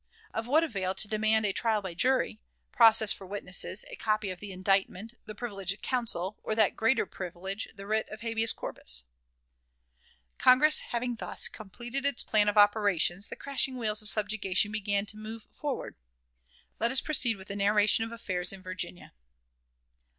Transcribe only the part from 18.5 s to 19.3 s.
in Virginia.